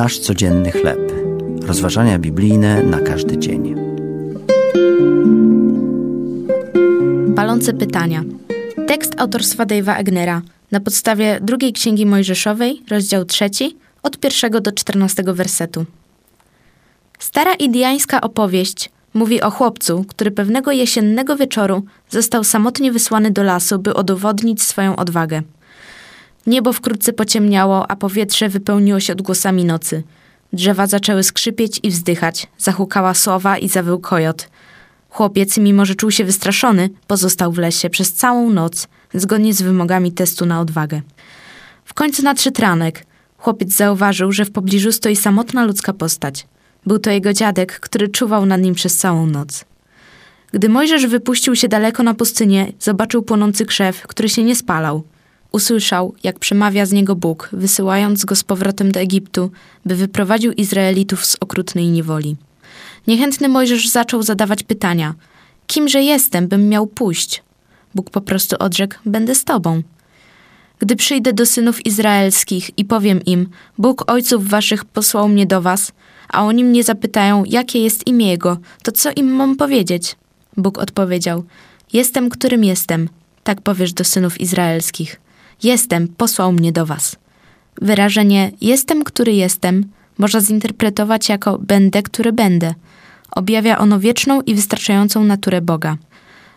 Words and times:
Nasz 0.00 0.18
codzienny 0.18 0.70
chleb. 0.72 1.12
Rozważania 1.62 2.18
biblijne 2.18 2.82
na 2.82 3.00
każdy 3.00 3.38
dzień. 3.38 3.74
Palące 7.36 7.72
pytania. 7.72 8.24
Tekst 8.86 9.14
autorstwa 9.16 9.66
Dave'a 9.66 9.96
Egnera 9.98 10.42
na 10.70 10.80
podstawie 10.80 11.38
drugiej 11.42 11.72
księgi 11.72 12.06
Mojżeszowej, 12.06 12.82
rozdział 12.90 13.24
trzeci, 13.24 13.76
od 14.02 14.18
pierwszego 14.18 14.60
do 14.60 14.72
czternastego 14.72 15.34
wersetu. 15.34 15.84
Stara 17.18 17.54
indiańska 17.54 18.20
opowieść 18.20 18.90
mówi 19.14 19.42
o 19.42 19.50
chłopcu, 19.50 20.04
który 20.08 20.30
pewnego 20.30 20.72
jesiennego 20.72 21.36
wieczoru 21.36 21.82
został 22.08 22.44
samotnie 22.44 22.92
wysłany 22.92 23.30
do 23.30 23.42
lasu, 23.42 23.78
by 23.78 23.94
udowodnić 23.94 24.62
swoją 24.62 24.96
odwagę. 24.96 25.42
Niebo 26.50 26.72
wkrótce 26.72 27.12
pociemniało, 27.12 27.90
a 27.90 27.96
powietrze 27.96 28.48
wypełniło 28.48 29.00
się 29.00 29.12
odgłosami 29.12 29.64
nocy. 29.64 30.02
Drzewa 30.52 30.86
zaczęły 30.86 31.22
skrzypieć 31.22 31.80
i 31.82 31.90
wzdychać, 31.90 32.46
zahukała 32.58 33.14
sowa 33.14 33.58
i 33.58 33.68
zawył 33.68 33.98
kojot. 33.98 34.48
Chłopiec, 35.10 35.58
mimo 35.58 35.84
że 35.84 35.94
czuł 35.94 36.10
się 36.10 36.24
wystraszony, 36.24 36.90
pozostał 37.06 37.52
w 37.52 37.58
lesie 37.58 37.90
przez 37.90 38.12
całą 38.12 38.50
noc, 38.50 38.88
zgodnie 39.14 39.54
z 39.54 39.62
wymogami 39.62 40.12
testu 40.12 40.46
na 40.46 40.60
odwagę. 40.60 41.00
W 41.84 41.94
końcu 41.94 42.22
nadszedł 42.22 42.62
ranek. 42.62 43.06
Chłopiec 43.38 43.72
zauważył, 43.72 44.32
że 44.32 44.44
w 44.44 44.52
pobliżu 44.52 44.92
stoi 44.92 45.16
samotna 45.16 45.64
ludzka 45.64 45.92
postać. 45.92 46.46
Był 46.86 46.98
to 46.98 47.10
jego 47.10 47.32
dziadek, 47.32 47.80
który 47.80 48.08
czuwał 48.08 48.46
nad 48.46 48.60
nim 48.60 48.74
przez 48.74 48.96
całą 48.96 49.26
noc. 49.26 49.64
Gdy 50.52 50.68
Mojżesz 50.68 51.06
wypuścił 51.06 51.56
się 51.56 51.68
daleko 51.68 52.02
na 52.02 52.14
pustynię, 52.14 52.72
zobaczył 52.80 53.22
płonący 53.22 53.66
krzew, 53.66 54.06
który 54.06 54.28
się 54.28 54.44
nie 54.44 54.56
spalał. 54.56 55.02
Usłyszał, 55.52 56.14
jak 56.24 56.38
przemawia 56.38 56.86
z 56.86 56.92
niego 56.92 57.16
Bóg, 57.16 57.48
wysyłając 57.52 58.24
go 58.24 58.36
z 58.36 58.44
powrotem 58.44 58.92
do 58.92 59.00
Egiptu, 59.00 59.50
by 59.84 59.96
wyprowadził 59.96 60.52
Izraelitów 60.52 61.26
z 61.26 61.36
okrutnej 61.40 61.88
niewoli. 61.88 62.36
Niechętny 63.06 63.48
Mojżesz 63.48 63.88
zaczął 63.88 64.22
zadawać 64.22 64.62
pytania: 64.62 65.14
Kimże 65.66 66.02
jestem, 66.02 66.48
bym 66.48 66.68
miał 66.68 66.86
pójść? 66.86 67.42
Bóg 67.94 68.10
po 68.10 68.20
prostu 68.20 68.56
odrzekł: 68.58 68.96
Będę 69.06 69.34
z 69.34 69.44
tobą. 69.44 69.82
Gdy 70.78 70.96
przyjdę 70.96 71.32
do 71.32 71.46
synów 71.46 71.86
izraelskich 71.86 72.78
i 72.78 72.84
powiem 72.84 73.24
im: 73.24 73.48
Bóg 73.78 74.10
ojców 74.10 74.48
waszych 74.48 74.84
posłał 74.84 75.28
mnie 75.28 75.46
do 75.46 75.62
was, 75.62 75.92
a 76.28 76.44
oni 76.44 76.64
mnie 76.64 76.84
zapytają, 76.84 77.44
jakie 77.44 77.82
jest 77.82 78.06
imię 78.06 78.28
jego, 78.28 78.58
to 78.82 78.92
co 78.92 79.10
im 79.16 79.26
mam 79.26 79.56
powiedzieć? 79.56 80.16
Bóg 80.56 80.78
odpowiedział: 80.78 81.44
Jestem, 81.92 82.30
którym 82.30 82.64
jestem. 82.64 83.08
Tak 83.44 83.60
powiesz 83.60 83.92
do 83.92 84.04
synów 84.04 84.40
izraelskich. 84.40 85.20
Jestem, 85.62 86.08
posłał 86.08 86.52
mnie 86.52 86.72
do 86.72 86.86
was. 86.86 87.16
Wyrażenie 87.82 88.52
jestem, 88.60 89.04
który 89.04 89.32
jestem 89.32 89.84
można 90.18 90.40
zinterpretować 90.40 91.28
jako 91.28 91.58
będę, 91.58 92.02
który 92.02 92.32
będę. 92.32 92.74
Objawia 93.30 93.78
ono 93.78 94.00
wieczną 94.00 94.40
i 94.40 94.54
wystarczającą 94.54 95.24
naturę 95.24 95.60
Boga. 95.60 95.96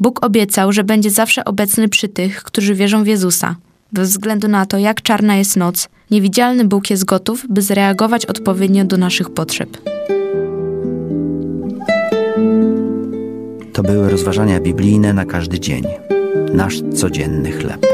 Bóg 0.00 0.24
obiecał, 0.24 0.72
że 0.72 0.84
będzie 0.84 1.10
zawsze 1.10 1.44
obecny 1.44 1.88
przy 1.88 2.08
tych, 2.08 2.42
którzy 2.42 2.74
wierzą 2.74 3.04
w 3.04 3.06
Jezusa. 3.06 3.56
Bez 3.92 4.10
względu 4.10 4.48
na 4.48 4.66
to, 4.66 4.78
jak 4.78 5.02
czarna 5.02 5.36
jest 5.36 5.56
noc, 5.56 5.88
niewidzialny 6.10 6.64
Bóg 6.64 6.90
jest 6.90 7.04
gotów, 7.04 7.46
by 7.48 7.62
zareagować 7.62 8.26
odpowiednio 8.26 8.84
do 8.84 8.96
naszych 8.96 9.30
potrzeb. 9.30 9.78
To 13.72 13.82
były 13.82 14.10
rozważania 14.10 14.60
biblijne 14.60 15.12
na 15.12 15.24
każdy 15.24 15.60
dzień. 15.60 15.84
Nasz 16.54 16.74
codzienny 16.94 17.52
chleb. 17.52 17.93